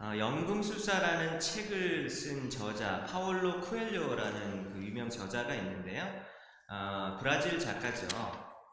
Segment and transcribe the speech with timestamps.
[0.00, 6.04] 어, 연금술사라는 책을 쓴 저자 파올로 쿠엘료라는 그 유명 저자가 있는데요.
[6.68, 8.08] 어, 브라질 작가죠.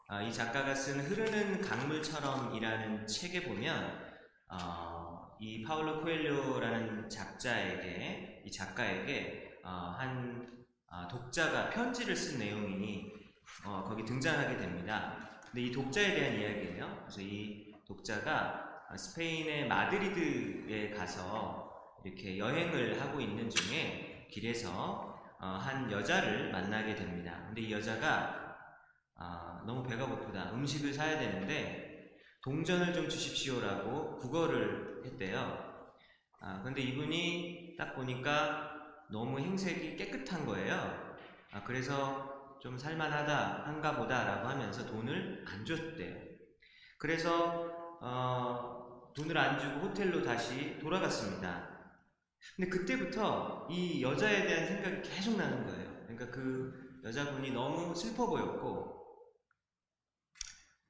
[0.08, 4.00] 어, 이 작가가 쓴 흐르는 강물처럼이라는 책에 보면
[4.48, 13.12] 어, 이 파올로 쿠엘료라는 작자에게 이 작가에게 어, 한 어, 독자가 편지를 쓴 내용이
[13.64, 15.40] 어, 거기 등장하게 됩니다.
[15.44, 16.98] 근데 이 독자에 대한 이야기예요.
[17.02, 21.70] 그래서 이 독자가 스페인의 마드리드에 가서
[22.04, 27.42] 이렇게 여행을 하고 있는 중에 길에서 어, 한 여자를 만나게 됩니다.
[27.46, 28.56] 근데 이 여자가
[29.16, 30.52] 아, 너무 배가 고프다.
[30.52, 35.72] 음식을 사야 되는데 동전을 좀 주십시오라고 국어를 했대요.
[36.40, 38.72] 아, 근데 이분이 딱 보니까
[39.10, 41.16] 너무 행색이 깨끗한 거예요.
[41.52, 46.16] 아, 그래서 좀 살만하다, 한가 보다라고 하면서 돈을 안 줬대요.
[46.98, 48.71] 그래서, 어,
[49.14, 51.72] 돈을 안 주고 호텔로 다시 돌아갔습니다.
[52.56, 56.06] 근데 그때부터 이 여자에 대한 생각이 계속 나는 거예요.
[56.06, 59.00] 그러니까 그 여자분이 너무 슬퍼 보였고,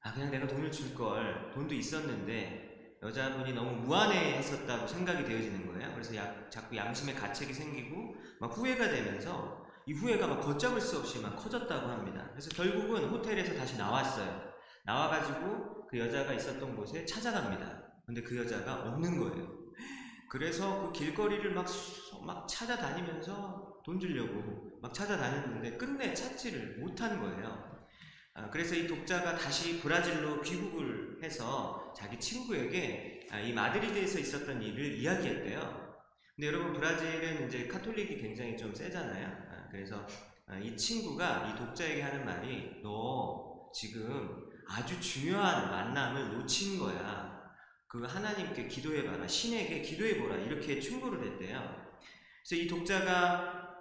[0.00, 5.92] 아, 그냥 내가 돈을 줄 걸, 돈도 있었는데, 여자분이 너무 무안해 했었다고 생각이 되어지는 거예요.
[5.92, 11.20] 그래서 야, 자꾸 양심의 가책이 생기고, 막 후회가 되면서, 이 후회가 막 걷잡을 수 없이
[11.20, 12.28] 막 커졌다고 합니다.
[12.30, 14.52] 그래서 결국은 호텔에서 다시 나왔어요.
[14.84, 17.91] 나와가지고 그 여자가 있었던 곳에 찾아갑니다.
[18.12, 19.72] 근데 그 여자가 없는 거예요.
[20.28, 21.66] 그래서 그 길거리를 막,
[22.26, 27.72] 막 찾아다니면서 돈 주려고 막 찾아다녔는데 끝내 찾지를 못한 거예요.
[28.34, 34.98] 아, 그래서 이 독자가 다시 브라질로 귀국을 해서 자기 친구에게 아, 이 마드리드에서 있었던 일을
[34.98, 35.94] 이야기했대요.
[36.36, 39.26] 근데 여러분 브라질은 이제 카톨릭이 굉장히 좀 세잖아요.
[39.26, 40.06] 아, 그래서
[40.62, 47.31] 이 친구가 이 독자에게 하는 말이 너 지금 아주 중요한 만남을 놓친 거야.
[47.92, 49.28] 그 하나님께 기도해봐라.
[49.28, 50.36] 신에게 기도해보라.
[50.36, 51.92] 이렇게 충고를 했대요.
[52.42, 53.76] 그래서 이 독자가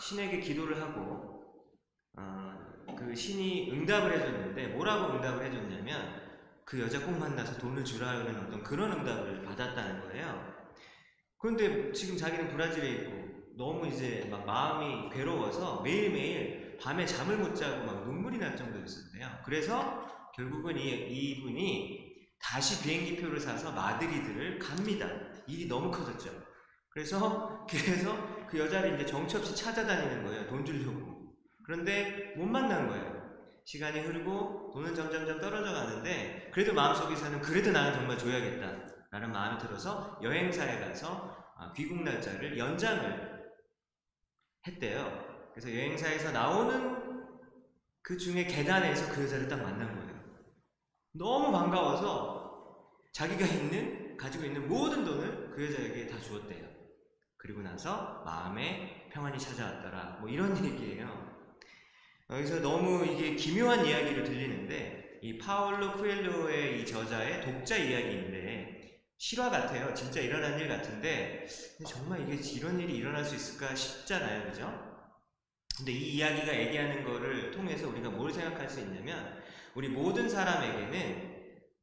[0.00, 1.70] 신에게 기도를 하고
[2.18, 2.52] 어,
[2.98, 6.20] 그 신이 응답을 해줬는데 뭐라고 응답을 해줬냐면
[6.64, 10.52] 그 여자 꼭 만나서 돈을 주라는 어떤 그런 응답을 받았다는 거예요.
[11.38, 17.86] 그런데 지금 자기는 브라질에 있고 너무 이제 막 마음이 괴로워서 매일매일 밤에 잠을 못 자고
[17.86, 19.42] 막 눈물이 날 정도였었대요.
[19.44, 25.08] 그래서 결국은 이, 이분이 다시 비행기표를 사서 마드리드를 갑니다.
[25.46, 26.30] 일이 너무 커졌죠.
[26.90, 30.46] 그래서, 그래서 그 여자를 이제 정처 없이 찾아다니는 거예요.
[30.46, 31.34] 돈 주려고.
[31.64, 33.24] 그런데 못 만난 거예요.
[33.64, 38.94] 시간이 흐르고 돈은 점점점 떨어져 가는데 그래도 마음속에서는 그래도 나는 정말 줘야겠다.
[39.10, 43.34] 라는 마음이 들어서 여행사에 가서 아, 귀국 날짜를 연장을
[44.66, 45.50] 했대요.
[45.52, 47.04] 그래서 여행사에서 나오는
[48.02, 50.13] 그 중에 계단에서 그 여자를 딱 만난 거예요.
[51.16, 56.66] 너무 반가워서 자기가 있는, 가지고 있는 모든 돈을 그 여자에게 다 주었대요.
[57.36, 60.18] 그리고 나서 마음에 평안이 찾아왔더라.
[60.20, 61.32] 뭐 이런 얘기예요.
[62.30, 69.94] 여기서 너무 이게 기묘한 이야기로 들리는데, 이 파울로 쿠엘로의 이 저자의 독자 이야기인데, 실화 같아요.
[69.94, 71.46] 진짜 일어난 일 같은데,
[71.86, 74.50] 정말 이게 이런 일이 일어날 수 있을까 싶잖아요.
[74.50, 74.94] 그죠?
[75.76, 79.43] 근데 이 이야기가 얘기하는 거를 통해서 우리가 뭘 생각할 수 있냐면,
[79.74, 81.34] 우리 모든 사람에게는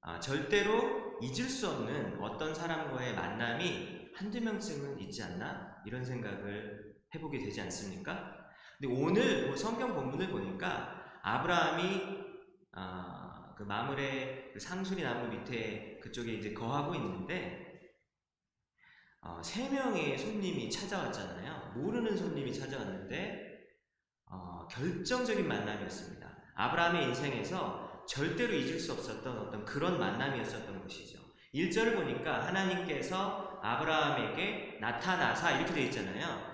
[0.02, 5.82] 아, 절대로 잊을 수 없는 어떤 사람과의 만남이 한두 명쯤은 있지 않나?
[5.86, 8.48] 이런 생각을 해보게 되지 않습니까?
[8.80, 12.02] 근데 오늘 뭐 성경 본문을 보니까 아브라함이
[12.74, 17.72] 아, 그 마물의 그 상수리 나무 밑에 그쪽에 이제 거하고 있는데
[19.22, 21.74] 어, 세 명의 손님이 찾아왔잖아요.
[21.76, 23.68] 모르는 손님이 찾아왔는데
[24.32, 26.31] 어, 결정적인 만남이었습니다.
[26.62, 31.20] 아브라함의 인생에서 절대로 잊을 수 없었던 어떤 그런 만남이었었던 것이죠.
[31.54, 36.52] 1절을 보니까 하나님께서 아브라함에게 나타나사 이렇게 되어 있잖아요.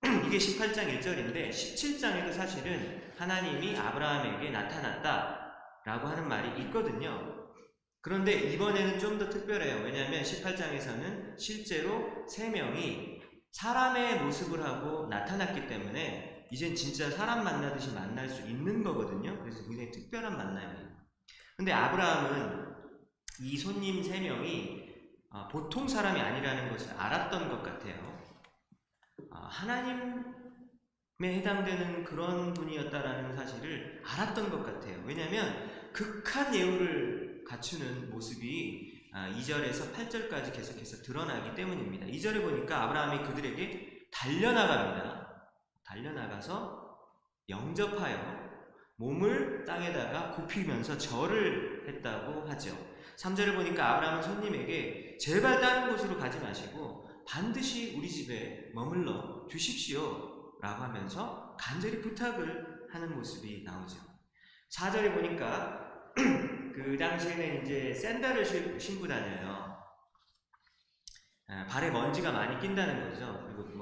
[0.26, 5.38] 이게 18장 1절인데 17장에도 사실은 하나님이 아브라함에게 나타났다
[5.84, 7.48] 라고 하는 말이 있거든요.
[8.00, 9.82] 그런데 이번에는 좀 더 특별해요.
[9.84, 18.28] 왜냐하면 18장에서는 실제로 세 명이 사람의 모습을 하고 나타났기 때문에 이젠 진짜 사람 만나듯이 만날
[18.28, 19.38] 수 있는 거거든요.
[19.40, 20.88] 그래서 굉장히 특별한 만남이에요.
[21.56, 22.68] 근데 아브라함은
[23.40, 24.88] 이 손님 세 명이
[25.52, 28.18] 보통 사람이 아니라는 것을 알았던 것 같아요.
[29.30, 30.24] 하나님에
[31.22, 35.02] 해당되는 그런 분이었다라는 사실을 알았던 것 같아요.
[35.04, 42.06] 왜냐하면 극한 예우를 갖추는 모습이 2절에서 8절까지 계속해서 드러나기 때문입니다.
[42.06, 45.27] 2절에 보니까 아브라함이 그들에게 달려나갑니다.
[45.88, 46.98] 달려나가서
[47.48, 48.48] 영접하여
[48.96, 52.76] 몸을 땅에다가 굽히면서 절을 했다고 하죠.
[53.16, 60.58] 3절을 보니까 아브라함은 손님에게 제발 다른 곳으로 가지 마시고 반드시 우리 집에 머물러 주십시오.
[60.60, 63.96] 라고 하면서 간절히 부탁을 하는 모습이 나오죠.
[64.72, 66.12] 4절에 보니까
[66.74, 69.76] 그 당시에는 이제 샌들을 신- 신고 다녀요.
[71.48, 73.42] 아, 발에 먼지가 많이 낀다는 거죠.
[73.46, 73.77] 그리고 뭐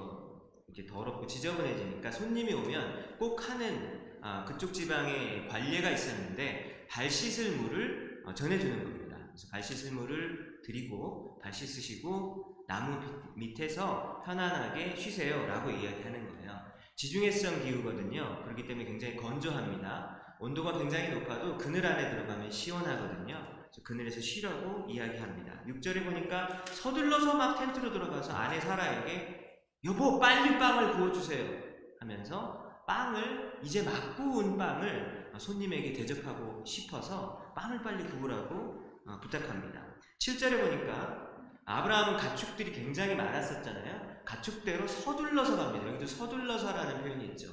[0.77, 8.23] 이렇게 더럽고 지저분해지니까 손님이 오면 꼭 하는 아, 그쪽 지방에 관례가 있었는데 발 씻을 물을
[8.27, 9.17] 어, 전해주는 겁니다.
[9.29, 16.61] 그래서 발 씻을 물을 드리고 발 씻으시고 나무 빛- 밑에서 편안하게 쉬세요 라고 이야기하는 거예요.
[16.97, 18.43] 지중해성 기후거든요.
[18.45, 20.37] 그렇기 때문에 굉장히 건조합니다.
[20.41, 23.57] 온도가 굉장히 높아도 그늘 안에 들어가면 시원하거든요.
[23.83, 25.63] 그늘에서 쉬라고 이야기합니다.
[25.67, 29.46] 6절에 보니까 서둘러서 막 텐트로 들어가서 아내 사라에게
[29.87, 31.63] 여보 빨리 빵을 구워주세요
[32.01, 39.81] 하면서 빵을 이제 막 구운 빵을 손님에게 대접하고 싶어서 빵을 빨리 구우라고 어, 부탁합니다.
[40.19, 41.29] 7절에 보니까
[41.65, 44.25] 아브라함은 가축들이 굉장히 많았었잖아요.
[44.25, 45.89] 가축대로 서둘러서 갑니다.
[45.89, 47.49] 여기도 서둘러서라는 표현이 있죠.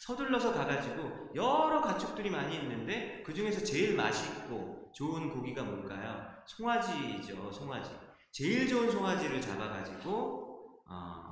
[0.00, 6.26] 서둘러서 가가지고 여러 가축들이 많이 있는데 그 중에서 제일 맛있고 좋은 고기가 뭘까요?
[6.46, 7.92] 송아지죠, 송아지.
[8.32, 10.42] 제일 좋은 송아지를 잡아가지고
[10.86, 11.31] 어, 아,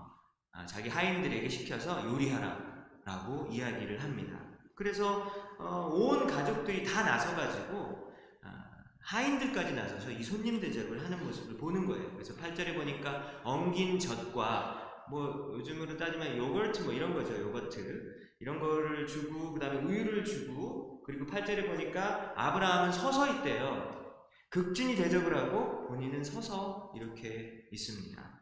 [0.66, 4.38] 자기 하인들에게 시켜서 요리하라라고 이야기를 합니다.
[4.74, 5.26] 그래서
[5.58, 8.12] 어, 온 가족들이 다 나서가지고
[8.42, 8.64] 아,
[9.00, 12.12] 하인들까지 나서서 이 손님 대접을 하는 모습을 보는 거예요.
[12.12, 17.38] 그래서 8절에 보니까 엉긴 젖과 뭐 요즘으로 따지면 요거트 뭐 이런 거죠.
[17.38, 24.00] 요거트 이런 거를 주고 그다음에 우유를 주고 그리고 8절에 보니까 아브라함은 서서 있대요.
[24.48, 28.40] 극진히 대접을 하고 본인은 서서 이렇게 있습니다.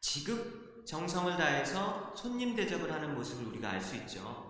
[0.00, 4.46] 지극 정성을 다해서 손님 대접을 하는 모습을 우리가 알 수 있죠.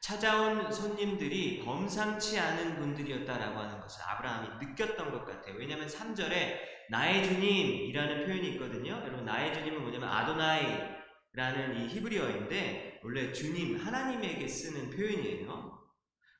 [0.00, 5.56] 찾아온 손님들이 범상치 않은 분들이었다라고 하는 것을 아브라함이 느꼈던 것 같아요.
[5.56, 6.58] 왜냐하면 3절에
[6.90, 9.00] 나의 주님이라는 표현이 있거든요.
[9.04, 15.76] 여러분 나의 주님은 뭐냐면 아도나이라는 이 히브리어인데 원래 주님 하나님에게 쓰는 표현이에요.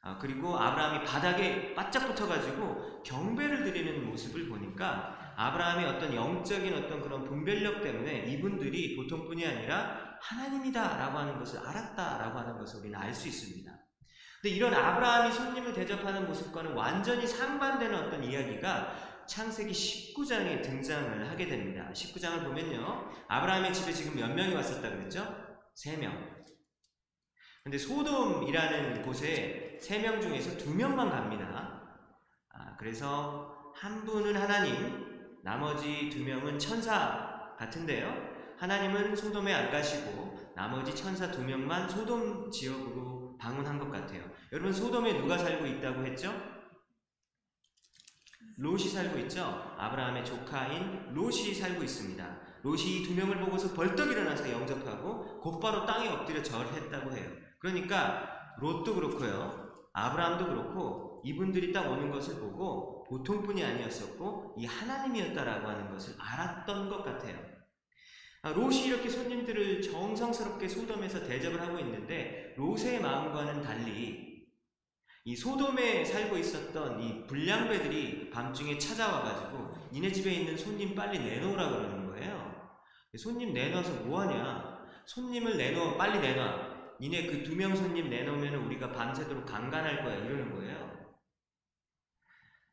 [0.03, 7.25] 아, 그리고 아브라함이 바닥에 바짝 붙어가지고 경배를 드리는 모습을 보니까 아브라함의 어떤 영적인 어떤 그런
[7.25, 13.15] 분별력 때문에 이분들이 보통뿐이 아니라 하나님이다 라고 하는 것을 알았다 라고 하는 것을 우리는 알
[13.15, 13.71] 수 있습니다.
[14.41, 21.91] 근데 이런 아브라함이 손님을 대접하는 모습과는 완전히 상반되는 어떤 이야기가 창세기 19장에 등장을 하게 됩니다.
[21.93, 23.11] 19장을 보면요.
[23.29, 25.27] 아브라함의 집에 지금 몇 명이 왔었다 그랬죠?
[25.85, 26.37] 3명.
[27.65, 31.83] 근데 소돔이라는 곳에 3명 중에서 2명만 갑니다.
[32.55, 35.06] 아, 그래서 한 분은 하나님,
[35.47, 38.13] 나머지 2명은 천사 같은데요.
[38.59, 44.25] 하나님은 소돔에 안 가시고 나머지 천사 2명만 소돔 지역으로 방문한 것 같아요.
[44.51, 46.35] 여러분 소돔에 누가 살고 있다고 했죠?
[48.59, 49.45] 롯이 살고 있죠?
[49.79, 52.41] 아브라함의 조카인 롯이 살고 있습니다.
[52.65, 57.31] 롯이 이 두 명을 보고서 벌떡 일어나서 영접하고 곧바로 땅에 엎드려 절했다고 해요.
[57.61, 59.73] 그러니까 롯도 그렇고요.
[59.93, 67.05] 아브라함도 그렇고 이분들이 딱 오는 것을 보고 보통뿐이 아니었었고 이 하나님이었다라고 하는 것을 알았던 것
[67.05, 67.39] 같아요.
[68.43, 74.47] 아, 롯이 이렇게 손님들을 정성스럽게 소돔에서 대접을 하고 있는데 롯의 마음과는 달리
[75.25, 82.07] 이 소돔에 살고 있었던 이 불량배들이 밤중에 찾아와가지고 니네 집에 있는 손님 빨리 내놓으라 그러는
[82.07, 82.55] 거예요.
[83.19, 84.77] 손님 내놔서 뭐하냐?
[85.07, 86.77] 손님을 내놓아 빨리 내놔.
[87.01, 90.86] 니네 그 두 명 손님 내놓으면 우리가 밤새도록 강간할 거야 이러는 거예요.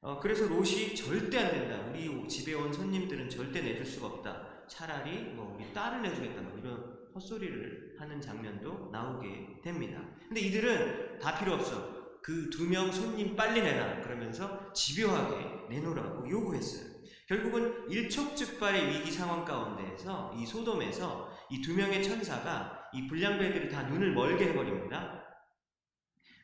[0.03, 1.79] 어, 그래서 롯이 절대 안 된다.
[1.89, 4.65] 우리 집에 온 손님들은 절대 내줄 수가 없다.
[4.67, 6.41] 차라리 뭐 우리 딸을 내주겠다.
[6.41, 10.01] 뭐 이런 헛소리를 하는 장면도 나오게 됩니다.
[10.27, 11.93] 근데 이들은 다 필요 없어.
[12.21, 14.01] 그 두 명 손님 빨리 내놔.
[14.01, 16.91] 그러면서 집요하게 내놓으라고 요구했어요.
[17.27, 24.13] 결국은 일촉즉발의 위기 상황 가운데에서 이 소돔에서 이 두 명의 천사가 이 불량배들이 다 눈을
[24.13, 25.22] 멀게 해버립니다.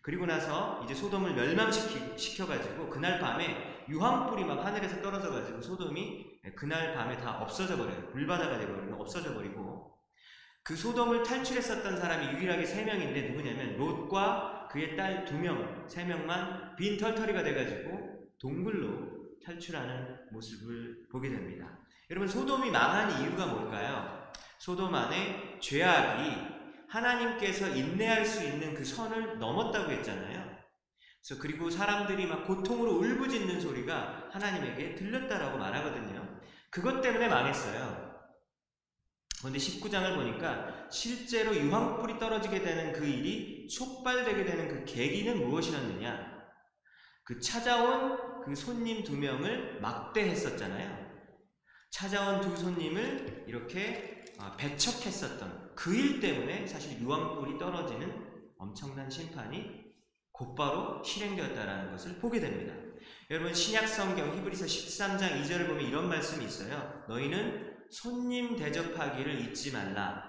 [0.10, 7.38] 그리고 나서 이제 소돔을 멸망시켜가지고 그날 밤에 유황불이 막 하늘에서 떨어져가지고 소돔이 그날 밤에 다
[7.40, 8.10] 없어져 버려요.
[8.10, 10.00] 불바다가 되버리고 없어져 버리고
[10.64, 16.76] 그 소돔을 탈출했었던 사람이 유일하게 세 명인데 누구냐면 롯과 그의 딸 두 명, 세 명만
[16.76, 21.68] 빈 털터리가 돼가지고 동굴로 탈출하는 모습을 보게 됩니다.
[22.10, 24.32] 여러분 소돔이 망한 이유가 뭘까요?
[24.58, 26.59] 소돔 안에 죄악이
[26.90, 30.60] 하나님께서 인내할 수 있는 그 선을 넘었다고 했잖아요.
[31.22, 36.40] 그래서 그리고 사람들이 막 고통으로 울부짖는 소리가 하나님에게 들렸다라고 말하거든요.
[36.70, 38.10] 그것 때문에 망했어요.
[39.40, 46.40] 그런데 19장을 보니까 실제로 유황불이 떨어지게 되는 그 일이 촉발되게 되는 그 계기는 무엇이었느냐?
[47.24, 51.10] 그 찾아온 그 손님 두 명을 막대했었잖아요.
[51.90, 54.19] 찾아온 두 손님을 이렇게 아,
[54.58, 58.14] 배척했었던 그 일 때문에 사실 유황불이 떨어지는
[58.58, 59.90] 엄청난 심판이
[60.32, 62.74] 곧바로 실행되었다라는 것을 보게 됩니다.
[63.30, 67.04] 여러분 신약 성경 히브리서 13장 2절을 보면 이런 말씀이 있어요.
[67.08, 70.24] 너희는 손님 대접하기를 잊지 말라.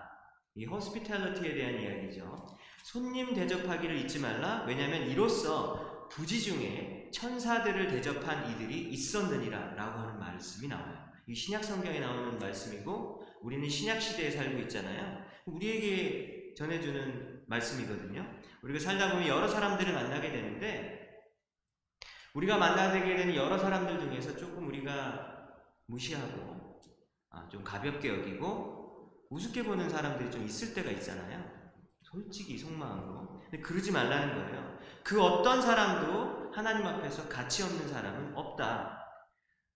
[0.55, 2.47] 이 호스피탈리티에 대한 이야기죠.
[2.83, 4.65] 손님 대접하기를 잊지 말라.
[4.67, 11.11] 왜냐하면 이로써 부지 중에 천사들을 대접한 이들이 있었느니라 라고 하는 말씀이 나와요.
[11.27, 15.25] 이 신약 성경에 나오는 말씀이고 우리는 신약 시대에 살고 있잖아요.
[15.47, 18.27] 우리에게 전해주는 말씀이거든요.
[18.63, 21.01] 우리가 살다 보면 여러 사람들을 만나게 되는데
[22.35, 25.39] 우리가 만나게 되는 여러 사람들 중에서 조금 우리가
[25.87, 26.81] 무시하고
[27.31, 31.61] 아, 좀 가볍게 여기고 우습게 보는 사람들이 좀 있을 때가 있잖아요.
[32.03, 33.41] 솔직히 속마음으로.
[33.43, 34.79] 근데 그러지 말라는 거예요.
[35.05, 39.00] 그 어떤 사람도 하나님 앞에서 가치 없는 사람은 없다.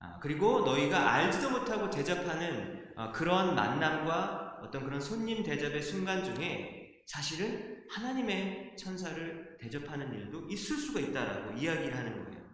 [0.04, 7.02] 아, 그리고 너희가 알지도 못하고 대접하는 어, 그런 만남과 어떤 그런 손님 대접의 순간 중에
[7.06, 12.44] 사실은 하나님의 천사를 대접하는 일도 있을 수가 있다라고 이야기를 하는 거예요.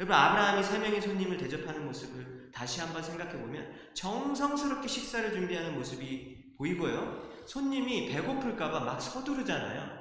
[0.00, 6.56] 여러분 아브라함이 세 명의 손님을 대접하는 모습을 다시 한번 생각해 보면 정성스럽게 식사를 준비하는 모습이
[6.56, 7.44] 보이고요.
[7.46, 9.98] 손님이 배고플까봐 막 서두르잖아요.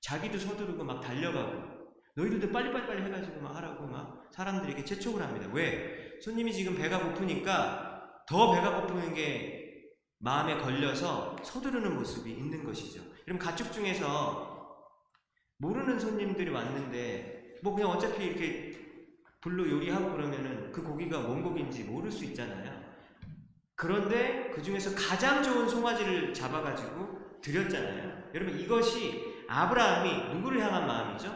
[0.00, 1.78] 자기도 서두르고 막 달려가고
[2.14, 5.48] 너희들도 빨리빨리빨리 해가지고 막 하라고 막 사람들에게 재촉을 합니다.
[5.52, 6.07] 왜?
[6.20, 9.58] 손님이 지금 배가 고프니까 더 배가 고프는 게
[10.18, 13.02] 마음에 걸려서 서두르는 모습이 있는 것이죠.
[13.26, 14.48] 여러분 가축 중에서
[15.58, 18.78] 모르는 손님들이 왔는데 뭐 그냥 어차피 이렇게
[19.40, 22.88] 불로 요리하고 그러면은 그 고기가 뭔 고기인지 모를 수 있잖아요.
[23.76, 28.30] 그런데 그 중에서 가장 좋은 송아지를 잡아가지고 드렸잖아요.
[28.34, 31.32] 여러분 이것이 아브라함이 누구를 향한 마음이죠?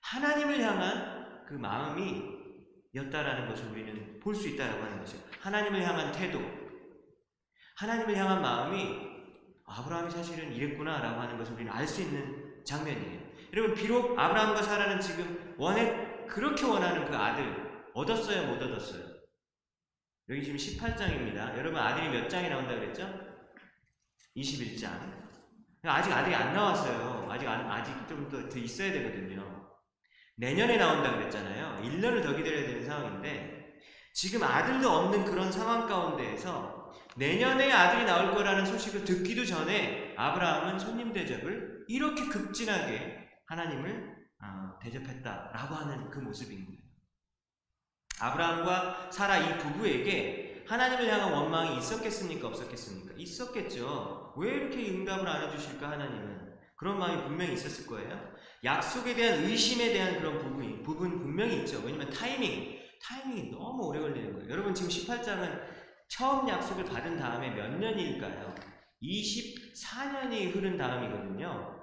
[0.00, 2.35] 하나님을 향한 그 마음이
[2.96, 5.22] 였다라는 것을 우리는 볼 수 있다라고 하는 것이죠.
[5.40, 6.40] 하나님을 향한 태도,
[7.76, 9.16] 하나님을 향한 마음이
[9.66, 13.20] 아브라함이 사실은 이랬구나라고 하는 것을 우리는 알 수 있는 장면이에요.
[13.52, 19.04] 여러분 비록 아브라함과 사라는 지금 원해 그렇게 원하는 그 아들 얻었어요, 못 얻었어요?
[20.28, 21.56] 여기 지금 18장입니다.
[21.56, 23.08] 여러분 아들이 몇 장이 나온다 그랬죠?
[24.36, 24.88] 21장.
[25.84, 27.30] 아직 아들이 안 나왔어요.
[27.30, 29.55] 아직 아직 좀 더 있어야 되거든요.
[30.36, 31.82] 내년에 나온다 그랬잖아요.
[31.82, 33.56] 1년을 더 기다려야 되는 상황인데
[34.12, 41.12] 지금 아들도 없는 그런 상황 가운데에서 내년에 아들이 나올 거라는 소식을 듣기도 전에 아브라함은 손님
[41.12, 46.80] 대접을 이렇게 급진하게 하나님을 어, 대접했다라고 하는 그 모습인 거예요.
[48.20, 52.48] 아브라함과 사라 이 부부에게 하나님을 향한 원망이 있었겠습니까?
[52.48, 53.14] 없었겠습니까?
[53.16, 54.34] 있었겠죠.
[54.36, 58.35] 왜 이렇게 응답을 안 해주실까 하나님은 그런 마음이 분명히 있었을 거예요.
[58.66, 61.80] 약속에 대한 의심에 대한 그런 부분이 부분 분명히 있죠.
[61.84, 64.50] 왜냐면 타이밍 타이밍이 너무 오래 걸리는 거예요.
[64.50, 65.60] 여러분 지금 18장은
[66.08, 68.54] 처음 약속을 받은 다음에 몇 년일까요?
[69.02, 71.76] 24년이 흐른 다음이거든요.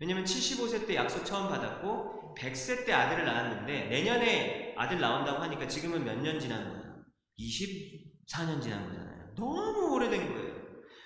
[0.00, 6.04] 왜냐면 75세 때 약속 처음 받았고 100세 때 아들을 낳았는데 내년에 아들 나온다고 하니까 지금은
[6.04, 7.04] 몇 년 지난 거예요?
[7.38, 9.34] 24년 지난 거잖아요.
[9.36, 10.54] 너무 오래된 거예요.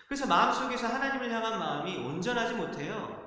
[0.06, 3.23] 그래서 마음속에서 하나님을 향한 마음이 온전하지 못해요.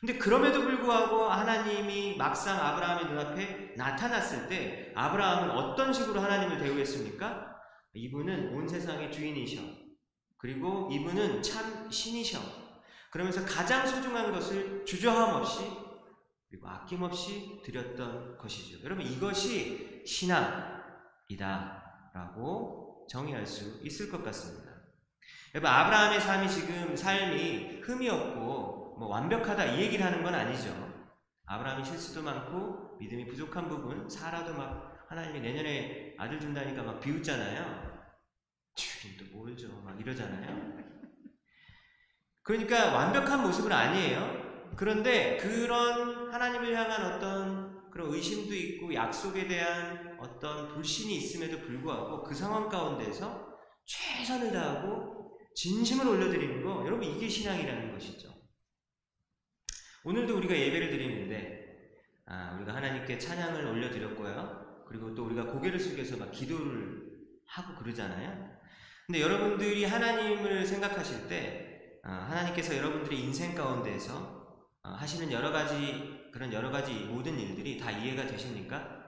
[0.00, 7.56] 근데 그럼에도 불구하고 하나님이 막상 아브라함의 눈앞에 나타났을 때 아브라함은 어떤 식으로 하나님을 대우했습니까?
[7.92, 9.60] 이분은 온 세상의 주인이셔.
[10.38, 12.38] 그리고 이분은 참 신이셔.
[13.10, 15.64] 그러면서 가장 소중한 것을 주저함 없이
[16.48, 18.82] 그리고 아낌없이 드렸던 것이죠.
[18.84, 20.02] 여러분 이것이
[21.28, 21.30] 신앙이다라고
[23.10, 24.70] 정의할 수 있을 것 같습니다.
[25.54, 30.70] 여러분 아브라함의 삶이 지금 삶이 흠이 없고 뭐 완벽하다 이 얘기를 하는 건 아니죠.
[31.46, 38.10] 아브라함이 실수도 많고 믿음이 부족한 부분, 사라도 막 하나님이 내년에 아들 준다니까 막 비웃잖아요.
[38.74, 39.68] 주님 또 뭘죠?
[39.82, 40.74] 막 이러잖아요.
[42.42, 44.68] 그러니까 완벽한 모습은 아니에요.
[44.76, 52.34] 그런데 그런 하나님을 향한 어떤 그런 의심도 있고 약속에 대한 어떤 불신이 있음에도 불구하고 그
[52.34, 58.29] 상황 가운데서 최선을 다하고 진심을 올려드리는 거 여러분 이게 신앙이라는 것이죠.
[60.04, 61.60] 오늘도 우리가 예배를 드리는데
[62.26, 64.84] 아, 우리가 하나님께 찬양을 올려드렸고요.
[64.86, 67.10] 그리고 또 우리가 고개를 숙여서 막 기도를
[67.46, 68.58] 하고 그러잖아요.
[69.06, 76.52] 근데 여러분들이 하나님을 생각하실 때 아, 하나님께서 여러분들의 인생 가운데에서 아, 하시는 여러 가지 그런
[76.52, 79.00] 여러 가지 모든 일들이 다 이해가 되십니까?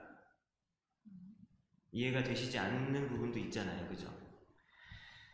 [1.91, 3.87] 이해가 되시지 않는 부분도 있잖아요.
[3.87, 4.22] 그죠?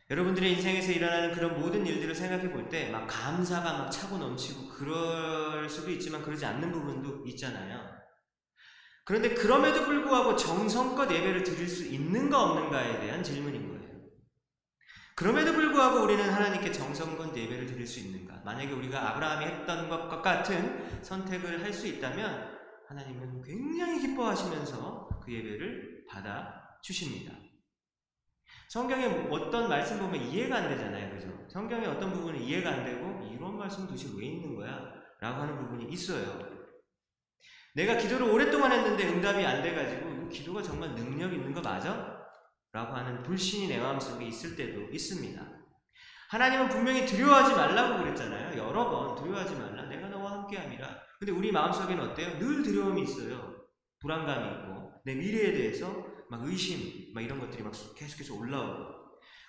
[0.09, 5.69] 여러분들의 인생에서 일어나는 그런 모든 일들을 생각해 볼 때 막 감사가 막 차고 넘치고 그럴
[5.69, 7.97] 수도 있지만 그러지 않는 부분도 있잖아요.
[9.05, 13.79] 그런데 그럼에도 불구하고 정성껏 예배를 드릴 수 있는가 없는가에 대한 질문인 거예요.
[15.15, 18.41] 그럼에도 불구하고 우리는 하나님께 정성껏 예배를 드릴 수 있는가?
[18.45, 26.05] 만약에 우리가 아브라함이 했던 것과 같은 선택을 할 수 있다면 하나님은 굉장히 기뻐하시면서 그 예배를
[26.09, 27.33] 받아 주십니다.
[28.69, 31.09] 성경에 어떤 말씀 보면 이해가 안 되잖아요.
[31.15, 31.27] 그죠?
[31.49, 34.93] 성경의 어떤 부분은 이해가 안 되고 이런 말씀 도대체 왜 있는 거야?
[35.19, 36.39] 라고 하는 부분이 있어요.
[37.73, 42.19] 내가 기도를 오랫동안 했는데 응답이 안 돼가지고 기도가 정말 능력 있는 거 맞아?
[42.71, 45.41] 라고 하는 불신이 내 마음속에 있을 때도 있습니다.
[46.29, 48.55] 하나님은 분명히 두려워하지 말라고 그랬잖아요.
[48.55, 49.87] 여러 번 두려워하지 말라.
[49.87, 50.87] 내가 너와 함께함이라.
[51.17, 52.37] 근데 우리 마음속에는 어때요?
[52.37, 53.65] 늘 두려움이 있어요.
[53.99, 58.99] 불안감이 있고 내 미래에 대해서 막 의심, 막 이런 것들이 막 계속해서 올라오고.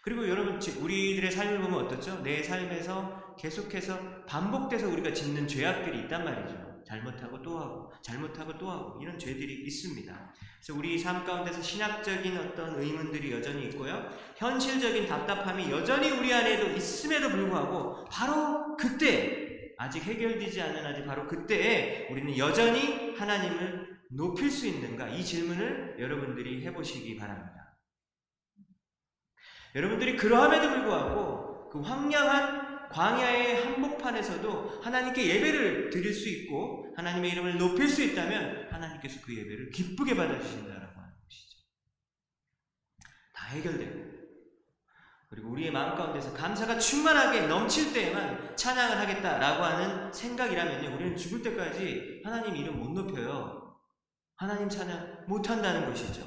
[0.02, 2.22] 그리고 여러분, 우리들의 삶을 보면 어떻죠?
[2.22, 6.82] 내 삶에서 계속해서 반복돼서 우리가 짓는 죄악들이 있단 말이죠.
[6.86, 10.32] 잘못하고 또 하고, 잘못하고 또 하고, 이런 죄들이 있습니다.
[10.56, 14.10] 그래서 우리 삶 가운데서 신학적인 어떤 의문들이 여전히 있고요.
[14.36, 22.08] 현실적인 답답함이 여전히 우리 안에도 있음에도 불구하고, 바로 그때, 아직 해결되지 않은 아직 바로 그때에
[22.10, 25.08] 우리는 여전히 하나님을 높일 수 있는가?
[25.08, 27.78] 이 질문을 여러분들이 해보시기 바랍니다.
[29.74, 37.88] 여러분들이 그러함에도 불구하고 그 황량한 광야의 한복판에서도 하나님께 예배를 드릴 수 있고 하나님의 이름을 높일
[37.88, 41.58] 수 있다면 하나님께서 그 예배를 기쁘게 받아주신다라고 하는 것이죠.
[43.32, 44.10] 다 해결되고
[45.28, 52.22] 그리고 우리의 마음 가운데서 감사가 충만하게 넘칠 때에만 찬양을 하겠다라고 하는 생각이라면요 우리는 죽을 때까지
[52.24, 53.59] 하나님 이름 못 높여요.
[54.40, 56.26] 하나님 찬양 못한다는 것이죠.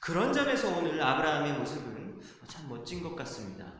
[0.00, 3.70] 그런 점에서 오늘 아브라함의 모습은 참 멋진 것 같습니다.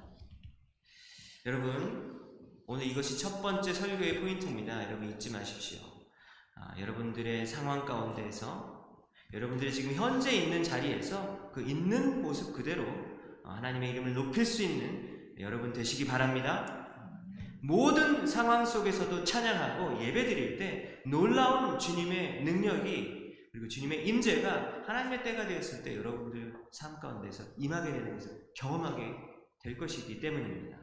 [1.47, 2.21] 여러분,
[2.67, 4.85] 오늘 이것이 첫 번째 설교의 포인트입니다.
[4.85, 5.79] 여러분 잊지 마십시오.
[6.55, 12.85] 아, 여러분들의 상황 가운데에서 여러분들이 지금 현재 있는 자리에서 그 있는 모습 그대로
[13.43, 16.77] 하나님의 이름을 높일 수 있는 여러분 되시기 바랍니다.
[17.63, 23.20] 모든 상황 속에서도 찬양하고 예배 드릴 때 놀라운 주님의 능력이
[23.53, 29.15] 그리고 주님의 임재가 하나님의 때가 되었을 때 여러분들 삶 가운데서 임하게 되는 것을 경험하게
[29.63, 30.79] 될 것이기 때문입니다.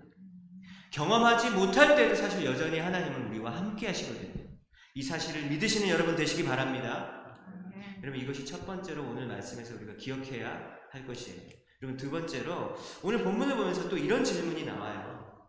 [0.91, 4.47] 경험하지 못할 때도 사실 여전히 하나님은 우리와 함께 하시거든요.
[4.95, 7.37] 이 사실을 믿으시는 여러분 되시기 바랍니다.
[7.75, 7.99] 네.
[8.03, 11.41] 여러분 이것이 첫 번째로 오늘 말씀에서 우리가 기억해야 할 것이에요.
[11.81, 15.47] 여러분 두 번째로 오늘 본문을 보면서 또 이런 질문이 나와요.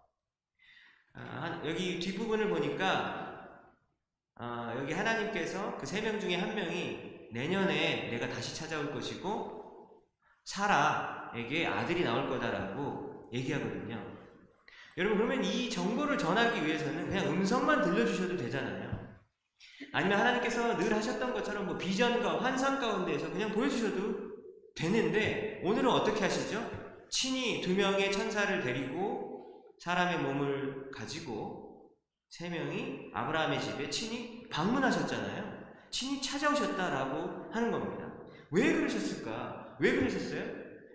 [1.14, 3.26] 아, 여기 뒷부분을 보니까
[4.36, 10.02] 아, 여기 하나님께서 그 세 명 중에 한 명이 내년에 내가 다시 찾아올 것이고
[10.44, 14.18] 사라에게 아들이 나올 거다라고 얘기하거든요.
[14.96, 18.88] 여러분 그러면 이 정보를 전하기 위해서는 그냥 음성만 들려주셔도 되잖아요.
[19.92, 24.28] 아니면 하나님께서 늘 하셨던 것처럼 뭐 비전과 환상 가운데에서 그냥 보여주셔도
[24.74, 27.06] 되는데 오늘은 어떻게 하시죠?
[27.10, 31.90] 친히 두 명의 천사를 데리고 사람의 몸을 가지고
[32.30, 35.47] 세 명이 아브라함의 집에 친히 방문하셨잖아요.
[35.90, 38.12] 친히 찾아오셨다라고 하는 겁니다.
[38.50, 39.76] 왜 그러셨을까?
[39.80, 40.42] 왜 그러셨어요?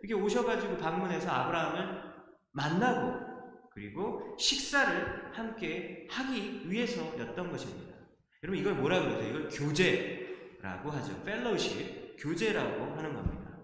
[0.02, 2.14] 이렇게 오셔가지고 방문해서 아브라함을
[2.52, 3.34] 만나고
[3.74, 7.96] 그리고 식사를 함께 하기 위해서였던 것입니다.
[8.44, 9.24] 여러분 이걸 뭐라 그러죠?
[9.28, 11.24] 이걸 교제라고 하죠.
[11.24, 13.58] 펠로우십, 교제라고 하는 겁니다.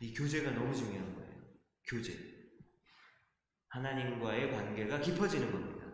[0.00, 1.32] 이 교제가 너무 중요한 거예요.
[1.86, 2.12] 교제.
[3.68, 5.86] 하나님과의 관계가 깊어지는 겁니다.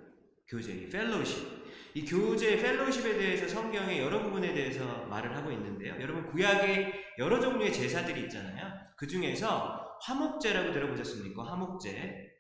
[0.49, 1.64] 교제, 펠로우십.
[1.97, 5.95] 이 교제, 펠로우십에 대해서 성경의 여러 부분에 대해서 말을 하고 있는데요.
[6.01, 8.73] 여러분 구약에 여러 종류의 제사들이 있잖아요.
[8.97, 11.45] 그 중에서 화목제라고 들어보셨습니까?
[11.45, 12.35] 화목제.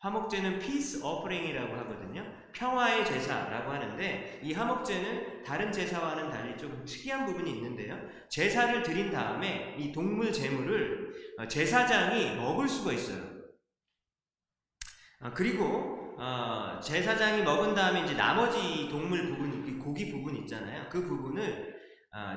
[0.00, 2.24] 화목제는 peace offering이라고 하거든요.
[2.54, 7.98] 평화의 제사라고 하는데 이 화목제는 다른 제사와는 달리 좀 특이한 부분이 있는데요.
[8.30, 13.22] 제사를 드린 다음에 이 동물 제물을 어, 제사장이 먹을 수가 있어요.
[15.20, 20.86] 어, 그리고 어, 제사장이 먹은 다음에 이제 나머지 동물 부분, 고기 부분 있잖아요.
[20.88, 21.74] 그 부분을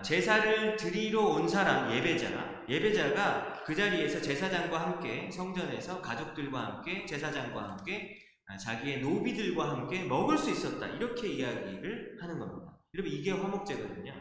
[0.01, 8.17] 제사를 드리러 온 사람 예배자, 예배자가 그 자리에서 제사장과 함께 성전에서 가족들과 함께 제사장과 함께
[8.47, 10.87] 아, 자기의 노비들과 함께 먹을 수 있었다.
[10.87, 12.79] 이렇게 이야기를 하는 겁니다.
[12.93, 14.13] 여러분 이게 화목제거든요.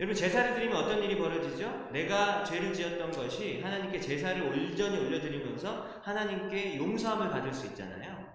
[0.00, 1.90] 여러분 제사를 드리면 어떤 일이 벌어지죠?
[1.92, 8.26] 내가 죄를 지었던 것이 하나님께 제사를 온전히 올려드리면서 하나님께 용서함을 받을 수 있잖아요.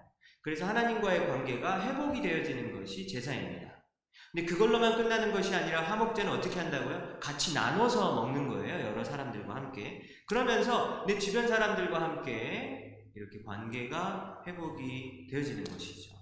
[0.42, 3.82] 그래서 하나님과의 관계가 회복이 되어지는 것이 제사입니다.
[4.30, 7.18] 근데 그걸로만 끝나는 것이 아니라 화목제는 어떻게 한다고요?
[7.18, 8.86] 같이 나눠서 먹는 거예요.
[8.86, 10.02] 여러 사람들과 함께.
[10.28, 16.15] 그러면서 내 주변 사람들과 함께 이렇게 관계가 회복이 되어지는 것이죠.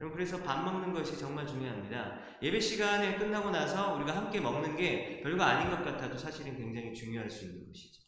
[0.00, 2.20] 여러분 그래서 밥 먹는 것이 정말 중요합니다.
[2.42, 7.30] 예배 시간에 끝나고 나서 우리가 함께 먹는 게 별거 아닌 것 같아도 사실은 굉장히 중요할
[7.30, 8.02] 수 있는 것이죠.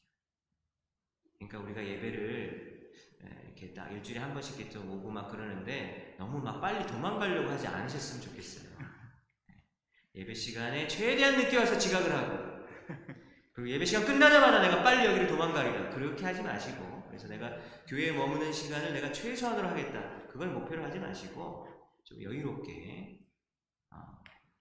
[1.39, 6.43] 그러니까 우리가 예배를 에, 이렇게 딱 일주일에 한 번씩 이렇게 좀 오고 막 그러는데 너무
[6.43, 8.69] 막 빨리 도망가려고 하지 않으셨으면 좋겠어요.
[10.15, 12.67] 예배 시간에 최대한 늦게 와서 지각을 하고
[13.53, 18.53] 그리고 예배 시간 끝나자마자 내가 빨리 여기를 도망가리라 그렇게 하지 마시고 그래서 내가 교회에 머무는
[18.53, 21.68] 시간을 내가 최소한으로 하겠다 그걸 목표로 하지 마시고
[22.09, 23.21] 좀 여유롭게
[23.91, 23.97] 어,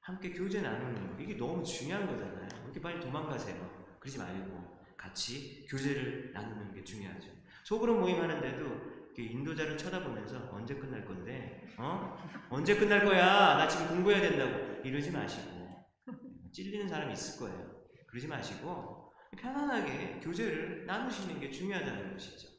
[0.02, 1.24] 함께 교제 나누는 거.
[1.24, 2.64] 이게 너무 중요한 거잖아요.
[2.66, 3.98] 이렇게 빨리 도망가세요?
[4.02, 7.30] 그러지 말고 같이 교제를 나누는 게 중요하죠.
[7.64, 11.66] 속으로 모임하는데도 인도자를 쳐다보면서 언제 끝날 건데?
[11.78, 12.18] 어?
[12.50, 13.56] 언제 끝날 거야?
[13.56, 14.82] 나 지금 공부해야 된다고.
[14.86, 15.88] 이러지 마시고.
[16.52, 17.88] 찔리는 사람이 있을 거예요.
[18.08, 22.50] 그러지 마시고 편안하게 교제를 나누시는 게 중요하다는 것이죠.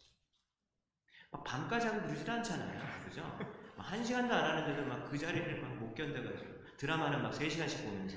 [1.30, 3.04] 막 밤까지 하고 그러질 않잖아요.
[3.04, 3.22] 그죠?
[3.22, 8.16] 막 한 시간도 안 하는데도 막 그 자리를 막 못 견뎌가지고 드라마는 막 3시간씩 보면서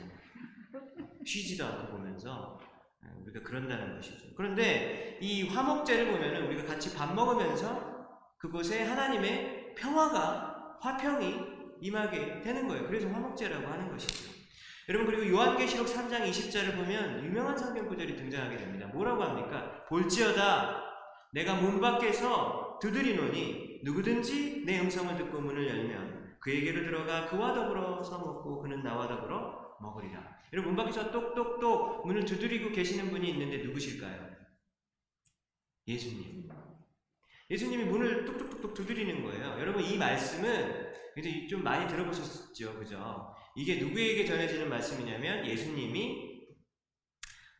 [1.26, 2.60] 쉬지도 않고 보면서
[3.06, 4.28] 예, 우리가 그런다는 것이죠.
[4.36, 11.36] 그런데 이 화목제를 보면은 우리가 같이 밥 먹으면서 그곳에 하나님의 평화가 화평이
[11.82, 12.88] 임하게 되는 거예요.
[12.88, 14.32] 그래서 화목제라고 하는 것이죠.
[14.89, 18.88] 여러분 그리고 요한계시록 3장 20절을 보면 유명한 성경 구절이 등장하게 됩니다.
[18.88, 19.82] 뭐라고 합니까?
[19.88, 20.84] 볼지어다
[21.32, 28.62] 내가 문 밖에서 두드리노니 누구든지 내 음성을 듣고 문을 열면 그에게로 들어가 그와 더불어 서먹고
[28.62, 30.39] 그는 나와 더불어 먹으리라.
[30.54, 34.32] 여러분 문 밖에서 똑똑똑 문을 두드리고 계시는 분이 있는데 누구실까요?
[35.88, 36.50] 예수님.
[37.50, 39.60] 예수님이 문을 뚝뚝뚝뚝 두드리는 거예요.
[39.60, 43.36] 여러분 이 말씀은 굉장히 좀 많이 들어보셨죠, 그죠?
[43.56, 46.31] 이게 누구에게 전해지는 말씀이냐면 예수님이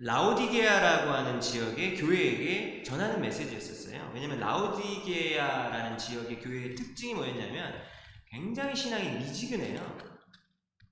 [0.04, 4.12] 라오디게아라고 하는 지역의 교회에게 전하는 메시지였었어요.
[4.16, 7.72] 왜냐면 라오디게아라는 지역의 교회의 특징이 뭐였냐면
[8.26, 9.98] 굉장히 신앙이 미지근해요.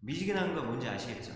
[0.01, 1.33] 미지근한 거 뭔지 아시겠죠?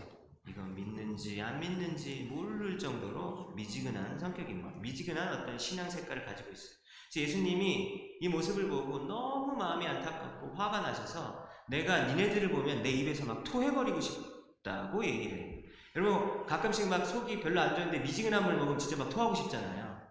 [0.48, 4.70] 이거 믿는지 안 믿는지 모를 정도로 미지근한 성격입니다.
[4.80, 6.78] 미지근한 어떤 신앙 색깔을 가지고 있어요.
[7.12, 13.26] 그래서 예수님이 이 모습을 보고 너무 마음이 안타깝고 화가 나셔서 내가 니네들을 보면 내 입에서
[13.26, 15.53] 막 토해버리고 싶다고 얘기를 해요.
[15.96, 20.02] 여러분 가끔씩 막 속이 별로 안 좋은데 미지근한 물 먹으면 진짜 막 토하고 싶잖아요.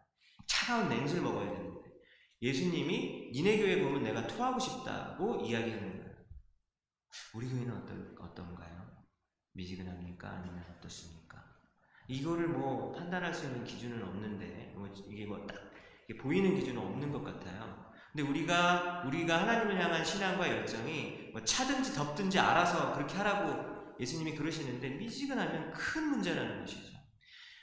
[0.46, 1.80] 차가운 냉수를 먹어야 되는데
[2.40, 6.12] 예수님이 니네 교회 보면 내가 토하고 싶다고 이야기하는 거예요.
[7.34, 9.04] 우리 교회는 어떤, 어떤가요?
[9.54, 10.28] 미지근합니까?
[10.28, 11.42] 아니면 어떻습니까?
[12.08, 15.72] 이거를 뭐 판단할 수 있는 기준은 없는데 뭐 이게 뭐 딱
[16.20, 17.90] 보이는 기준은 없는 것 같아요.
[18.12, 24.90] 근데 우리가 우리가 하나님을 향한 신앙과 열정이 뭐 차든지 덥든지 알아서 그렇게 하라고 예수님이 그러시는데
[24.90, 26.92] 미지근하면 큰 문제라는 것이죠.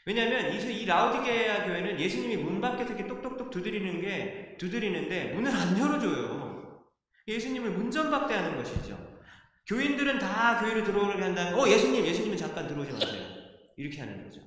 [0.06, 5.78] 왜냐하면 이, 이 라우디게아 교회는 예수님이 문 밖에서 이렇게 똑똑똑 두드리는 게 두드리는데 문을 안
[5.78, 6.84] 열어줘요.
[7.28, 9.20] 예수님을 문전박대하는 것이죠.
[9.68, 13.24] 교인들은 다 교회로 들어오게 한다면 어 예수님 예수님은 잠깐 들어오지 마세요.
[13.78, 14.42] 이렇게 하는 거죠.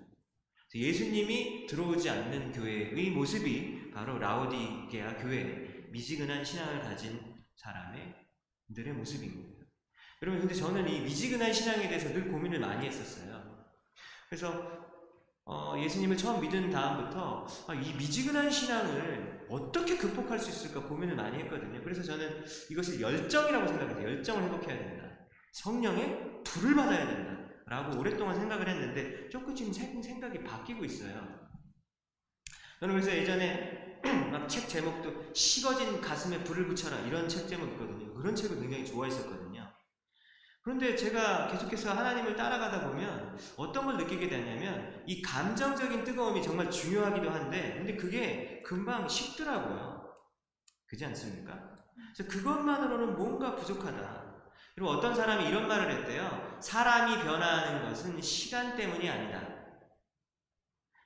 [0.75, 7.21] 예수님이 들어오지 않는 교회의 모습이 바로 라우디게아 교회 미지근한 신앙을 가진
[7.55, 9.62] 사람들의 모습입니다.
[10.23, 13.43] 여러분 근데 저는 이 미지근한 신앙에 대해서 늘 고민을 많이 했었어요.
[14.29, 14.83] 그래서
[15.45, 21.39] 어, 예수님을 처음 믿은 다음부터 아, 이 미지근한 신앙을 어떻게 극복할 수 있을까 고민을 많이
[21.43, 21.83] 했거든요.
[21.83, 24.09] 그래서 저는 이것을 열정이라고 생각해요.
[24.09, 25.09] 열정을 회복해야 된다.
[25.55, 27.43] 성령의 불을 받아야 된다.
[27.67, 31.51] 라고 오랫동안 생각을 했는데 조금 지금 생각이 바뀌고 있어요.
[32.79, 38.13] 저는 그래서 예전에 막 책 제목도 식어진 가슴에 불을 붙여라 이런 책 제목 있거든요.
[38.15, 39.52] 그런 책을 굉장히 좋아했었거든요.
[40.63, 47.31] 그런데 제가 계속해서 하나님을 따라가다 보면 어떤 걸 느끼게 되냐면 이 감정적인 뜨거움이 정말 중요하기도
[47.31, 50.03] 한데 근데 그게 금방 식더라고요.
[50.87, 51.59] 그지 않습니까?
[52.15, 54.23] 그래서 그것만으로는 뭔가 부족하다.
[54.75, 56.59] 그리고 어떤 사람이 이런 말을 했대요.
[56.61, 59.43] 사람이 변화하는 것은 시간 때문이 아니다.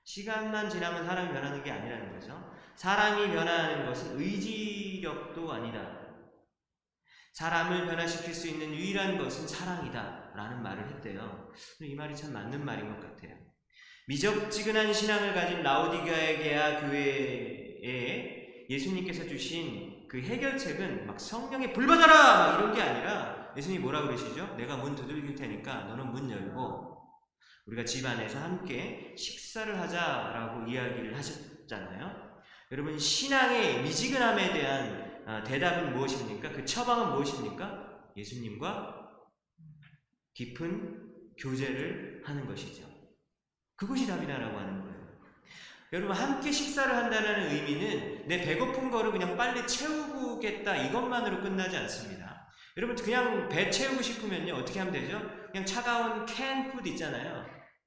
[0.04, 2.52] 시간만 지나면 사람이 변하는 게 아니라는 거죠.
[2.76, 6.05] 사람이 변화하는 것은 의지력도 아니다.
[7.36, 10.32] 사람을 변화시킬 수 있는 유일한 것은 사랑이다.
[10.34, 11.52] 라는 말을 했대요.
[11.80, 13.36] 이 말이 참 맞는 말인 것 같아요.
[14.08, 22.56] 미적지근한 신앙을 가진 라우디가에게아 교회에 예수님께서 주신 그 해결책은 막 성령의 불 받아라!
[22.56, 24.54] 이런 게 아니라 예수님이 뭐라 그러시죠?
[24.56, 26.96] 내가 문 두들길 테니까 너는 문 열고
[27.66, 32.36] 우리가 집 안에서 함께 식사를 하자라고 이야기를 하셨잖아요.
[32.72, 35.05] 여러분 신앙의 미지근함에 대한 아,
[35.44, 36.52] 대답은 무엇입니까?
[36.52, 38.12] 그 처방은 무엇입니까?
[38.16, 39.10] 예수님과
[40.34, 42.84] 깊은 교제를 하는 것이죠.
[43.76, 44.96] 그것이 답이다라고 하는 거예요.
[45.92, 52.48] 여러분 함께 식사를 한다는 의미는 내 배고픈 거를 그냥 빨리 채우겠다 이것만으로 끝나지 않습니다.
[52.76, 55.20] 여러분 그냥 배 채우고 싶으면요 어떻게 하면 되죠?
[55.50, 57.46] 그냥 차가운 can food 있잖아요.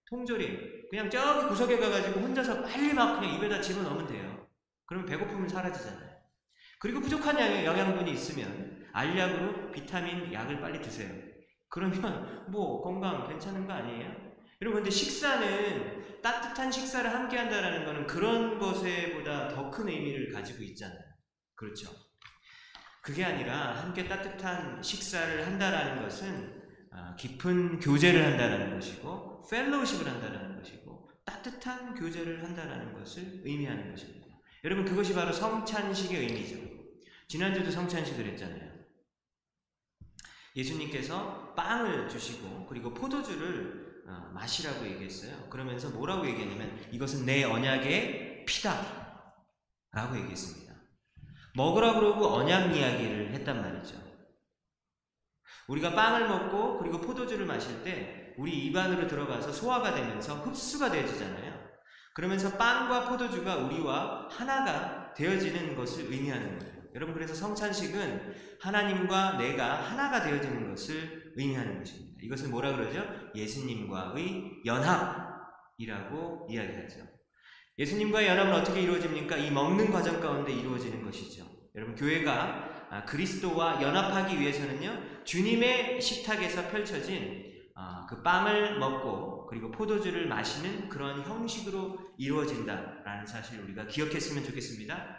[0.09, 4.47] 통조림 그냥 저기 구석에 가가지고 혼자서 빨리 막 그냥 입에다 집어넣으면 돼요.
[4.85, 6.08] 그러면 배고픔은 사라지잖아요.
[6.79, 11.13] 그리고 부족한 양의 영양분이 있으면 알약으로 비타민 약을 빨리 드세요.
[11.69, 14.29] 그러면 뭐 건강 괜찮은 거 아니에요?
[14.61, 20.63] 여러분 근데 식사는 따뜻한 식사를 함께 한다라는 거는 그런 것에 보다 더 큰 의미를 가지고
[20.63, 20.99] 있잖아요.
[21.55, 21.91] 그렇죠?
[23.01, 26.59] 그게 아니라 함께 따뜻한 식사를 한다라는 것은
[26.91, 34.28] 아, 깊은 교제를 한다라는 것이고 펠로우십을 한다라는 것이고 따뜻한 교제를 한다라는 것을 의미하는 것입니다.
[34.63, 36.57] 여러분 그것이 바로 성찬식의 의미죠.
[37.27, 38.69] 지난주도 성찬식을 했잖아요.
[40.55, 45.47] 예수님께서 빵을 주시고 그리고 포도주를 어, 마시라고 얘기했어요.
[45.49, 49.33] 그러면서 뭐라고 얘기했냐면 이것은 내 언약의 피다
[49.91, 50.73] 라고 얘기했습니다.
[51.55, 54.09] 먹으라 그러고 언약 이야기를 했단 말이죠.
[55.67, 61.58] 우리가 빵을 먹고 그리고 포도주를 마실 때 우리 입안으로 들어가서 소화가 되면서 흡수가 되어지잖아요.
[62.19, 66.73] 그러면서 빵과 포도주가 우리와 하나가 되어지는 것을 의미하는 거예요.
[66.93, 72.17] 여러분 그래서 성찬식은 하나님과 내가 하나가 되어지는 것을 의미하는 것입니다.
[72.21, 73.05] 이것을 뭐라 그러죠?
[73.33, 77.07] 예수님과의 연합이라고 이야기하죠.
[77.77, 79.37] 예수님과의 연합은 어떻게 이루어집니까?
[79.37, 81.45] 이 먹는 과정 가운데 이루어지는 것이죠.
[81.73, 90.27] 여러분 교회가 아, 그리스도와 연합하기 위해서는요 주님의 식탁에서 펼쳐진 아, 그 빵을 먹고 그리고 포도주를
[90.27, 95.17] 마시는 그런 형식으로 이루어진다라는 사실을 우리가 기억했으면 좋겠습니다.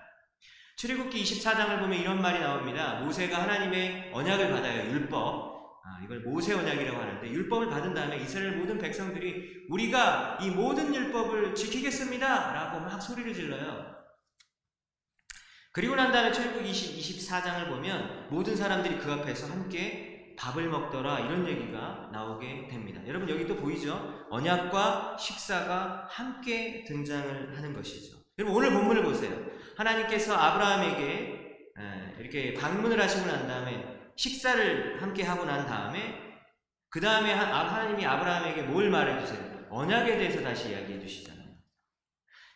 [0.76, 3.00] 출애굽기 24장을 보면 이런 말이 나옵니다.
[3.00, 4.92] 모세가 하나님의 언약을 받아요.
[4.92, 5.50] 율법.
[5.86, 11.54] 아, 이걸 모세 언약이라고 하는데 율법을 받은 다음에 이스라엘 모든 백성들이 우리가 이 모든 율법을
[11.54, 13.96] 지키겠습니다라고 막 소리를 질러요.
[15.72, 20.09] 그리고 난 다음에 출애굽 20, 24장을 보면 모든 사람들이 그 앞에서 함께
[20.40, 23.02] 밥을 먹더라 이런 얘기가 나오게 됩니다.
[23.06, 24.26] 여러분 여기 또 보이죠?
[24.30, 28.16] 언약과 식사가 함께 등장을 하는 것이죠.
[28.38, 29.36] 여러분 오늘 본문을 보세요.
[29.76, 31.66] 하나님께서 아브라함에게
[32.20, 33.84] 이렇게 방문을 하시고 난 다음에
[34.16, 36.38] 식사를 함께 하고 난 다음에
[36.88, 39.66] 그 다음에 하나님이 아브라함에게 뭘 말해주세요?
[39.68, 41.50] 언약에 대해서 다시 이야기해 주시잖아요.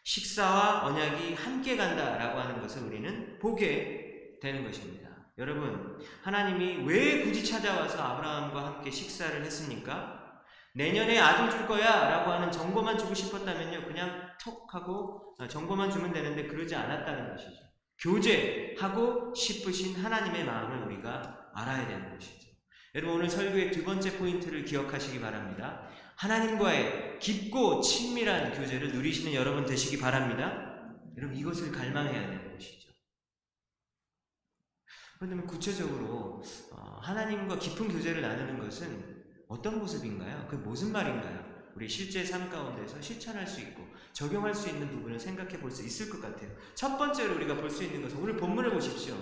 [0.04, 5.03] 식사와 언약이 함께 간다라고 하는 것을 우리는 보게 되는 것입니다.
[5.36, 10.24] 여러분, 하나님이 왜 굳이 찾아와서 아브라함과 함께 식사를 했습니까?
[10.74, 13.86] 내년에 아들 줄 거야 라고 하는 정보만 주고 싶었다면요.
[13.86, 17.62] 그냥 톡 하고 정보만 주면 되는데 그러지 않았다는 것이죠.
[17.98, 22.48] 교제하고 싶으신 하나님의 마음을 우리가 알아야 되는 것이죠.
[22.96, 25.88] 여러분 오늘 설교의 두 번째 포인트를 기억하시기 바랍니다.
[26.16, 30.92] 하나님과의 깊고 친밀한 교제를 누리시는 여러분 되시기 바랍니다.
[31.16, 32.83] 여러분 이것을 갈망해야 되는 것이죠.
[35.24, 40.46] 그런데 구체적으로 어, 하나님과 깊은 교제를 나누는 것은 어떤 모습인가요?
[40.50, 41.54] 그 무슨 말인가요?
[41.74, 46.10] 우리 실제 삶 가운데서 실천할 수 있고 적용할 수 있는 부분을 생각해 볼 수 있을
[46.10, 46.50] 것 같아요.
[46.74, 49.16] 첫 번째로 우리가 볼 수 있는 것은 오늘 본문을 보십시오.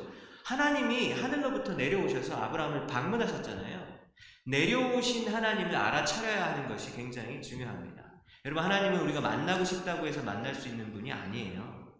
[0.44, 4.02] 하나님이 하늘로부터 내려오셔서 아브라함을 방문하셨잖아요.
[4.46, 8.02] 내려오신 하나님을 알아차려야 하는 것이 굉장히 중요합니다.
[8.44, 11.96] 여러분, 하나님은 우리가 만나고 싶다고 해서 만날 수 있는 분이 아니에요.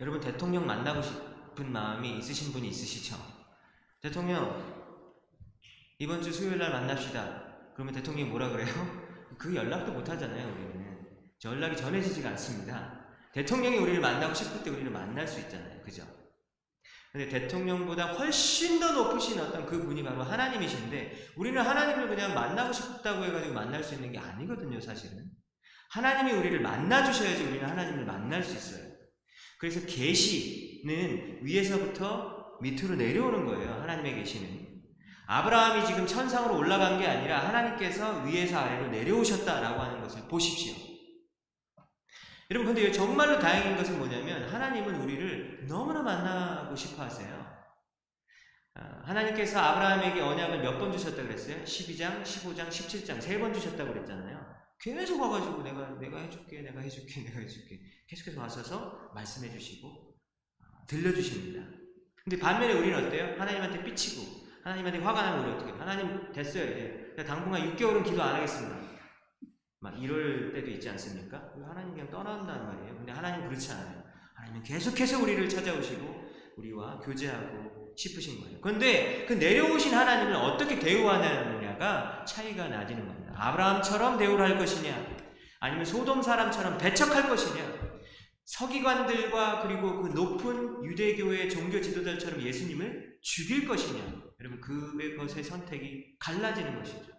[0.00, 1.27] 여러분, 대통령 만나고 싶
[1.60, 3.16] 은 마음이 있으신 분이 있으시죠?
[4.00, 4.78] 대통령,
[5.98, 7.72] 이번 주 수요일 날 만납시다.
[7.74, 8.68] 그러면 대통령이 뭐라 그래요?
[9.38, 10.78] 그 연락도 못 하잖아요, 우리는.
[11.44, 13.06] 연락이 전해지지가 않습니다.
[13.32, 15.82] 대통령이 우리를 만나고 싶을 때 우리를 만날 수 있잖아요.
[15.82, 16.04] 그죠?
[17.12, 23.24] 근데 대통령보다 훨씬 더 높으신 어떤 그 분이 바로 하나님이신데 우리는 하나님을 그냥 만나고 싶다고
[23.24, 25.24] 해가지고 만날 수 있는 게 아니거든요, 사실은.
[25.90, 28.92] 하나님이 우리를 만나 주셔야지 우리는 하나님을 만날 수 있어요.
[29.58, 33.70] 그래서 계시 는 위에서부터 밑으로 내려오는 거예요.
[33.82, 34.68] 하나님의 계시는.
[35.26, 40.74] 아브라함이 지금 천상으로 올라간 게 아니라 하나님께서 위에서 아래로 내려오셨다라고 하는 것을 보십시오.
[42.50, 47.46] 여러분 근데 정말로 다행인 것은 뭐냐면 하나님은 우리를 너무나 만나고 싶어 하세요.
[48.74, 51.62] 아, 하나님께서 아브라함에게 언약을 몇 번 주셨다 그랬어요?
[51.64, 54.38] 12장, 15장, 17장 세 번 주셨다고 그랬잖아요.
[54.80, 60.07] 계속 와가지고 내가 내가 해줄게, 내가 해줄게, 내가 해줄게 계속해서 와서서 말씀해 주시고 아,
[60.88, 61.62] 들려주십니다.
[62.24, 63.36] 근데 반면에 우리는 어때요?
[63.38, 68.76] 하나님한테 삐치고 하나님한테 화가 나면 우리 어떻게 하나님 됐어요 이제 당분간 6개월은 기도 안 하겠습니다.
[69.80, 71.52] 막 이럴 때도 있지 않습니까?
[71.68, 72.96] 하나님 그냥 떠난다는 말이에요.
[72.96, 74.02] 근데 하나님 그렇지 않아요.
[74.34, 78.60] 하나님은 계속해서 우리를 찾아오시고 우리와 교제하고 싶으신 거예요.
[78.60, 83.32] 그런데 그 내려오신 하나님을 어떻게 대우하느냐가 차이가 나지는 겁니다.
[83.36, 84.94] 아브라함처럼 대우를 할 것이냐,
[85.60, 87.97] 아니면 소돔 사람처럼 배척할 것이냐.
[88.48, 94.22] 서기관들과 그리고 그 높은 유대교의 종교 지도자처럼 예수님을 죽일 것이냐.
[94.40, 97.12] 여러분 그것의 선택이 갈라지는 것이죠.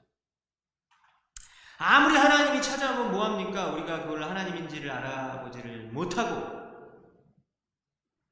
[1.77, 3.73] 아무리 하나님이 찾아오면 뭐합니까?
[3.73, 6.59] 우리가 그걸 하나님인지를 알아보지를 못하고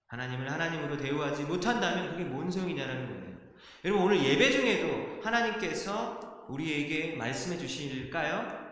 [0.07, 3.37] 하나님을 하나님으로 대우하지 못한다면 그게 뭔 소용이냐라는 거예요.
[3.85, 8.65] 여러분 오늘 예배 중에도 하나님께서 우리에게 말씀해 주실까요?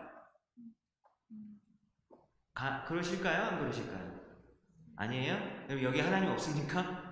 [2.54, 3.42] 가, 그러실까요?
[3.44, 4.15] 안 그러실까요?
[4.96, 5.34] 아니에요?
[5.68, 7.04] 여러분 여기 하나님 없습니까?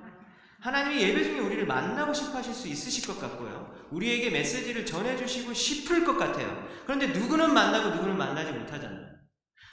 [0.60, 3.74] 하나님이 예배 중에 우리를 만나고 싶어 하실 수 있으실 것 같고요.
[3.90, 6.66] 우리에게 메시지를 전해주시고 싶을 것 같아요.
[6.84, 9.14] 그런데 누구는 만나고 누구는 만나지 못하잖아요.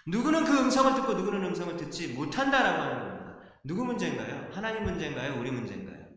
[0.08, 3.38] 누구는 그 음성을 듣고 누구는 음성을 듣지 못한다라고 하는 겁니다.
[3.63, 4.50] 누구 문제인가요?
[4.52, 5.39] 하나님 문제인가요?
[5.39, 6.08] 우리 문제인가요?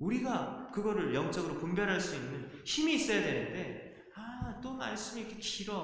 [0.00, 5.74] 우리가 그거를 영적으로 분별할 수 있는 힘이 있어야 되는데, 아, 또 말씀이 이렇게 길어.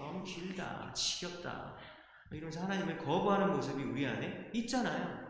[0.00, 0.92] 너무 길다.
[0.94, 1.76] 지겹다.
[2.34, 5.22] 이러면서 하나님을 거부하는 모습이 우리 안에 있잖아요.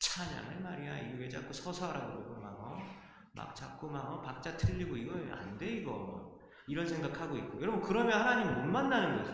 [0.00, 0.98] 찬양을 말이야.
[0.98, 2.78] 이거 왜 자꾸 서서 하라고 그러고 막, 어?
[3.34, 4.22] 막 자꾸 막 어?
[4.22, 6.38] 박자 틀리고 이거 안 돼 이거.
[6.66, 7.60] 이런 생각하고 있고.
[7.60, 9.32] 여러분 그러면 하나님 못 만나는 거죠.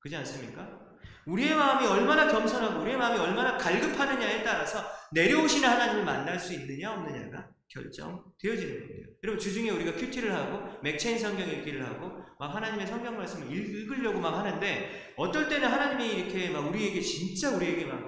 [0.00, 0.86] 그지 않습니까?
[1.26, 7.48] 우리의 마음이 얼마나 겸손하고 우리의 마음이 얼마나 갈급하느냐에 따라서 내려오시는 하나님을 만날 수 있느냐 없느냐가
[7.68, 9.08] 결정되어지는 겁니다.
[9.22, 14.38] 여러분 주중에 우리가 QT를 하고 맥체인 성경 읽기를 하고 막 하나님의 성경 말씀을 읽으려고 막
[14.38, 18.00] 하는데 어떨 때는 하나님이 이렇게 막 우리에게 진짜 우리에게 막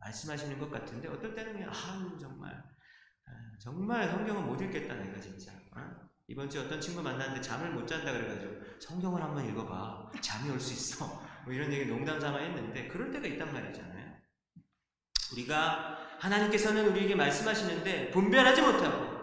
[0.00, 2.62] 말씀하시는 것 같은데 어떨 때는 그냥 아 정말
[3.58, 5.80] 정말 성경은 못 읽겠다 내가 진짜 어?
[6.26, 10.72] 이번 주에 어떤 친구 만났는데 잠을 못 잔다 그래가지고 성경을 한번 읽어봐 잠이 올 수
[10.72, 14.14] 있어 뭐 이런 얘기 농담 삼아 했는데 그럴 때가 있단 말이잖아요
[15.32, 19.20] 우리가 하나님께서는 우리에게 말씀하시는데 분별하지 못하고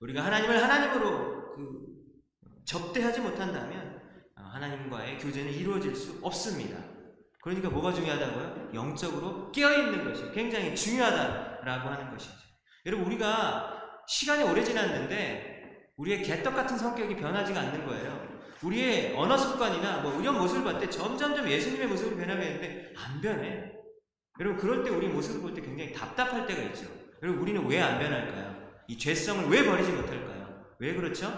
[0.00, 1.84] 우리가 하나님을 하나님으로 그
[2.64, 4.00] 접대하지 못한다면
[4.34, 6.78] 하나님과의 교제는 이루어질 수 없습니다.
[7.42, 8.70] 그러니까 뭐가 중요하다고요?
[8.74, 12.34] 영적으로 깨어있는 것이 굉장히 중요하다라고 하는 것이죠.
[12.86, 18.34] 여러분, 우리가 시간이 오래 지났는데 우리의 개떡 같은 성격이 변하지가 않는 거예요.
[18.62, 23.73] 우리의 언어 습관이나 뭐 이런 모습을 볼때 점점점 예수님의 모습으로 변하겠는데 안 변해.
[24.40, 26.86] 여러분, 그럴 때 우리 모습을 볼 때 굉장히 답답할 때가 있죠.
[27.22, 28.64] 여러분, 우리는 왜 안 변할까요?
[28.88, 30.64] 이 죄성을 왜 버리지 못할까요?
[30.78, 31.28] 왜 그렇죠?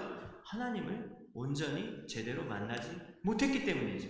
[0.45, 2.91] 하나님을 온전히 제대로 만나지
[3.23, 4.09] 못했기 때문이죠.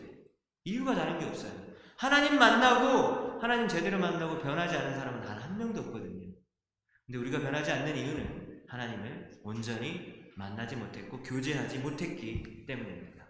[0.64, 1.52] 이유가 다른 게 없어요.
[1.96, 6.26] 하나님 만나고 하나님 제대로 만나고 변하지 않은 사람은 단 한 명도 없거든요.
[7.06, 13.24] 근데 우리가 변하지 않는 이유는 하나님을 온전히 만나지 못했고 교제하지 못했기 때문입니다.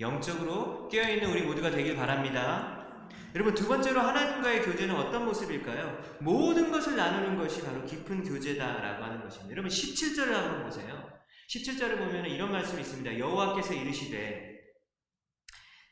[0.00, 2.85] 영적으로 깨어있는 우리 모두가 되길 바랍니다.
[3.34, 6.16] 여러분 두 번째로 하나님과의 교제는 어떤 모습일까요?
[6.20, 9.52] 모든 것을 나누는 것이 바로 깊은 교제다라고 하는 것입니다.
[9.52, 11.10] 여러분 17절을 한번 보세요.
[11.48, 13.18] 17절을 보면 이런 말씀이 있습니다.
[13.18, 14.56] 여호와께서 이르시되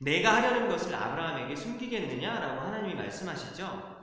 [0.01, 3.95] 내가 하려는 것을 아브라함에게 숨기겠느냐라고 하나님이 말씀하시죠.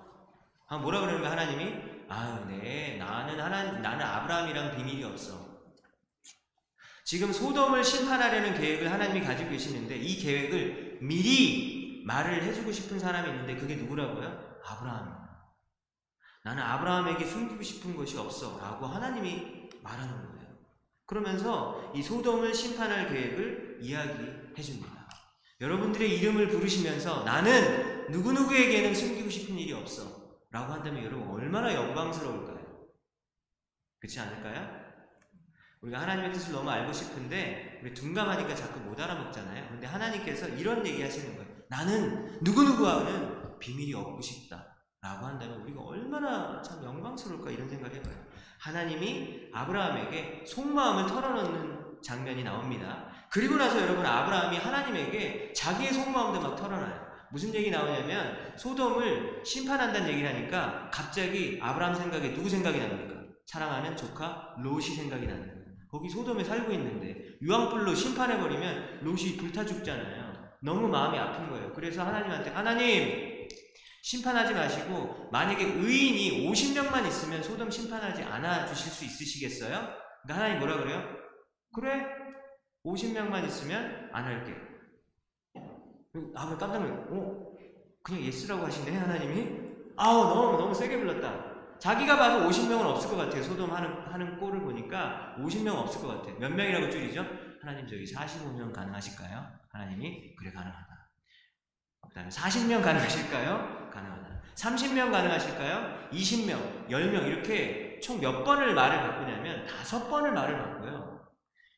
[0.67, 1.91] 아, 뭐라 그러는 거야 하나님이?
[2.08, 5.52] 아유, 네, 나는 하나, 나는 아브라함이랑 비밀이 없어.
[7.04, 13.56] 지금 소돔을 심판하려는 계획을 하나님이 가지고 계시는데 이 계획을 미리 말을 해주고 싶은 사람이 있는데
[13.56, 14.60] 그게 누구라고요?
[14.66, 15.22] 아브라함입니다.
[16.44, 20.32] 나는 아브라함에게 숨기고 싶은 것이 없어 라고 하나님이 말하는 거예요.
[21.06, 25.08] 그러면서 이 소돔을 심판할 계획을 이야기해 줍니다.
[25.60, 30.22] 여러분들의 이름을 부르시면서 나는 누구누구에게는 숨기고 싶은 일이 없어.
[30.50, 32.88] 라고 한다면 여러분 얼마나 영광스러울까요?
[34.00, 34.82] 그렇지 않을까요?
[35.82, 39.68] 우리가 하나님의 뜻을 너무 알고 싶은데 우리 둔감하니까 자꾸 못 알아먹잖아요.
[39.70, 41.51] 근데 하나님께서 이런 얘기 하시는 거예요.
[41.71, 44.62] 나는 누구누구와는 비밀이 없고 싶다.
[45.01, 48.13] 라고 한다면 우리가 얼마나 참 영광스러울까 이런 생각을 해봐요.
[48.60, 53.07] 하나님이 아브라함에게 속마음을 털어놓는 장면이 나옵니다.
[53.31, 57.12] 그리고 나서 여러분 아브라함이 하나님에게 자기의 속마음도 막 털어놔요.
[57.31, 63.13] 무슨 얘기 나오냐면 소돔을 심판한다는 얘기를 하니까 갑자기 아브라함 생각에 누구 생각이 납니까?
[63.45, 65.62] 사랑하는 조카 롯이 생각이 나는 거예요.
[65.89, 70.20] 거기 소돔에 살고 있는데 유황불로 심판해버리면 롯이 불타 죽잖아요.
[70.62, 71.74] 너무 마음이 아픈 거예요.
[71.74, 73.47] 그래서 하나님한테 하나님
[74.04, 79.71] 심판하지 마시고 만약에 의인이 50명만 있으면 소돔 심판하지 않아 주실 수 있으시겠어요?
[80.24, 81.04] 그러니까 하나님 뭐라 그래요?
[81.74, 82.06] 그래
[82.86, 84.55] 50명만 있으면 안 할게.
[86.36, 86.93] 아 왜 깜짝 놀래?
[87.09, 87.51] 어?
[88.03, 89.72] 그냥 yes라고 하신대 하나님이?
[89.97, 91.51] 아우 너무 너무 세게 불렀다.
[91.80, 93.43] 자기가 봐도 50명은 없을 것 같아요.
[93.43, 96.38] 소돔 하는 하는 꼴을 보니까 50명 없을 것 같아요.
[96.38, 97.26] 몇 명이라고 줄이죠?
[97.62, 99.45] 하나님 저기 45명 가능하실까요?
[99.72, 101.09] 하나님이 그래 가능하다.
[102.09, 103.89] 그다음에 40명 가능하실까요?
[103.93, 104.41] 가능하다.
[104.55, 106.09] 30명 가능하실까요?
[106.12, 111.30] 20명, 10명 이렇게 총 몇 번을 말을 바꾸냐면 다섯 번을 말을 바꿔요.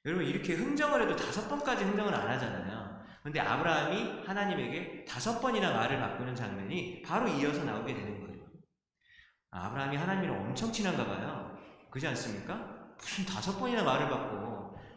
[0.06, 3.04] 여러분 이렇게 흥정을 해도 다섯 번까지 흥정을 안 하잖아요.
[3.22, 8.44] 그런데 아브라함이 하나님에게 다섯 번이나 말을 바꾸는 장면이 바로 이어서 나오게 되는 거예요.
[9.52, 11.58] 아, 아브라함이 하나님이랑 엄청 친한가 봐요.
[11.92, 12.96] 그지 않습니까?
[12.98, 14.53] 무슨 다섯 번이나 말을 바꿔.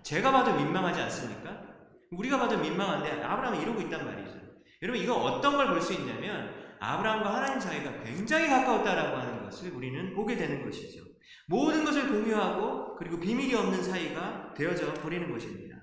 [0.06, 1.66] 제가 봐도 민망하지 않습니까?
[2.12, 4.36] 우리가 봐도 민망한데 아브라함은 이러고 있단 말이죠.
[4.82, 10.14] 여러분 이거 어떤 걸 볼 수 있냐면 아브라함과 하나님 사이가 굉장히 가까웠다라고 하는 것을 우리는
[10.14, 11.02] 보게 되는 것이죠.
[11.48, 15.76] 모든 것을 공유하고 그리고 비밀이 없는 사이가 되어져 버리는 것입니다.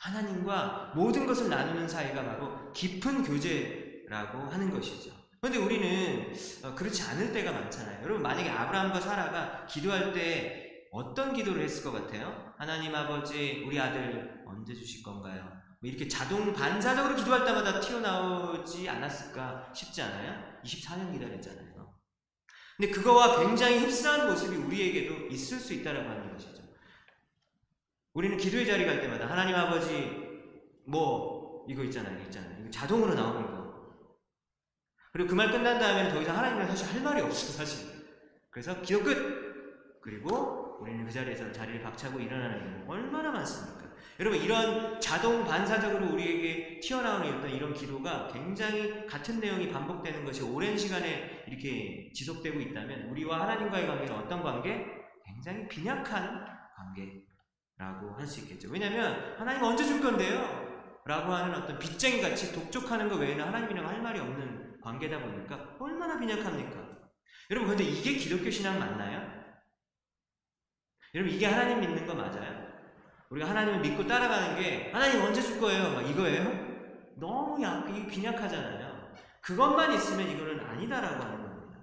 [0.00, 5.12] 하나님과 모든 것을 나누는 사이가 바로 깊은 교제라고 하는 것이죠.
[5.40, 8.02] 그런데 우리는 어, 그렇지 않을 때가 많잖아요.
[8.02, 10.63] 여러분 만약에 아브라함과 사라가 기도할 때
[10.94, 12.54] 어떤 기도를 했을 것 같아요?
[12.56, 15.42] 하나님 아버지 우리 아들 언제 주실 건가요?
[15.80, 20.60] 뭐 이렇게 자동 반사적으로 기도할 때마다 튀어나오지 않았을까 싶지 않아요?
[20.64, 21.92] 24년 기다렸잖아요.
[22.76, 26.62] 근데 그거와 굉장히 흡사한 모습이 우리에게도 있을 수 있다라고 하는 것이죠.
[28.12, 30.12] 우리는 기도의 자리 갈 때마다 하나님 아버지
[30.86, 32.60] 뭐 이거 있잖아요, 있잖아요.
[32.60, 33.64] 이거 자동으로 나오는 거.
[35.12, 37.88] 그리고 그 말 끝난 다음에는 더 이상 하나님을 사실 할 말이 없어 사실.
[38.50, 39.44] 그래서 기도 끝.
[40.00, 43.84] 그리고 우리는 그 자리에서 자리를 박차고 일어나는 일은 얼마나 많습니까?
[44.20, 50.76] 여러분 이런 자동 반사적으로 우리에게 튀어나오는 어떤 이런 기도가 굉장히 같은 내용이 반복되는 것이 오랜
[50.76, 54.86] 시간에 이렇게 지속되고 있다면 우리와 하나님과의 관계는 어떤 관계?
[55.24, 56.44] 굉장히 빈약한
[56.76, 58.68] 관계라고 할 수 있겠죠.
[58.70, 61.00] 왜냐하면 하나님 언제 줄 건데요?
[61.06, 66.18] 라고 하는 어떤 빚쟁이 같이 독촉하는 것 외에는 하나님이랑 할 말이 없는 관계다 보니까 얼마나
[66.18, 66.78] 빈약합니까?
[67.50, 69.43] 여러분 근데 이게 기독교 신앙 맞나요?
[71.14, 72.64] 여러분 이게 하나님 믿는 거 맞아요?
[73.30, 75.92] 우리가 하나님을 믿고 따라가는 게 하나님 언제 줄 거예요?
[75.92, 76.74] 막 이거예요?
[77.16, 79.14] 너무 약, 이게 빈약하잖아요.
[79.40, 81.78] 그것만 있으면 이거는 아니다라고 하는 겁니다.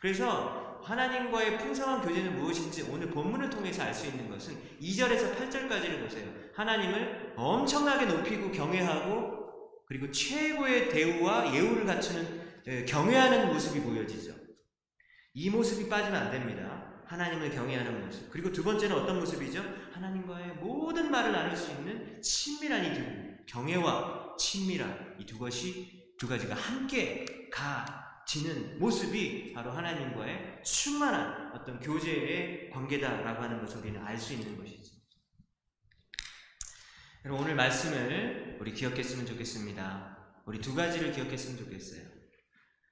[0.00, 6.28] 그래서 하나님과의 풍성한 교제는 무엇인지 오늘 본문을 통해서 알 수 있는 것은 2절에서 8절까지를 보세요.
[6.54, 9.38] 하나님을 엄청나게 높이고 경외하고
[9.86, 14.34] 그리고 최고의 대우와 예우를 갖추는 예, 경외하는 모습이 보여지죠.
[15.34, 16.97] 이 모습이 빠지면 안 됩니다.
[17.08, 18.30] 하나님을 경외하는 모습.
[18.30, 19.64] 그리고 두 번째는 어떤 모습이죠?
[19.92, 26.28] 하나님과의 모든 말을 나눌 수 있는 친밀한 이 두, 경외와 친밀한 이 두 것이, 두
[26.28, 34.34] 가지가 함께 가지는 모습이 바로 하나님과의 충만한 어떤 교제의 관계다라고 하는 것을 우리는 알 수
[34.34, 34.96] 있는 것이죠.
[37.24, 40.42] 여러분, 오늘 말씀을 우리 기억했으면 좋겠습니다.
[40.44, 42.02] 우리 두 가지를 기억했으면 좋겠어요.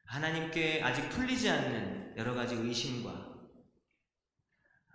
[0.07, 3.36] 하나님께 아직 풀리지 않는 여러 가지 의심과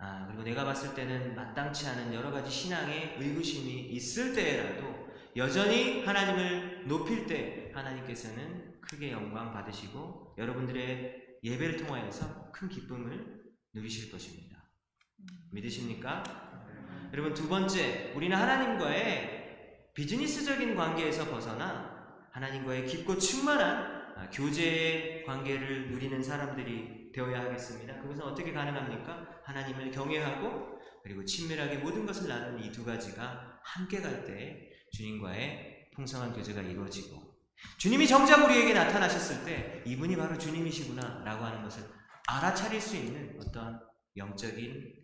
[0.04, 6.88] 아, 그리고 내가 봤을 때는 마땅치 않은 여러 가지 신앙의 의구심이 있을 때라도 여전히 하나님을
[6.88, 13.42] 높일 때 하나님께서는 크게 영광 받으시고 여러분들의 예배를 통하여서 큰 기쁨을
[13.74, 14.64] 누리실 것입니다.
[15.52, 16.24] 믿으십니까?
[17.12, 27.12] 여러분 두 번째, 우리는 하나님과의 비즈니스적인 관계에서 벗어나 하나님과의 깊고 충만한 교제의 관계를 누리는 사람들이
[27.12, 27.98] 되어야 하겠습니다.
[28.00, 29.41] 그것은 어떻게 가능합니까?
[29.52, 36.32] 하나님을 경외하고 그리고 친밀하게 모든 것을 나누는 이 두 가지가 함께 갈 때 주님과의 풍성한
[36.32, 37.20] 교제가 이루어지고
[37.78, 41.82] 주님이 정작 우리에게 나타나셨을 때 이분이 바로 주님이시구나 라고 하는 것을
[42.26, 43.80] 알아차릴 수 있는 어떤
[44.16, 44.94] 영적인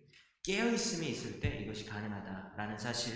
[0.44, 3.14] 깨어있음이 있을 때 이것이 가능하다라는 사실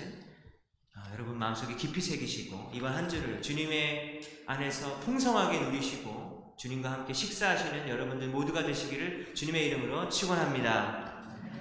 [0.94, 7.88] 아, 여러분 마음속에 깊이 새기시고 이번 한 주를 주님의 안에서 풍성하게 누리시고 주님과 함께 식사하시는
[7.88, 11.01] 여러분들 모두가 되시기를 주님의 이름으로 축원합니다.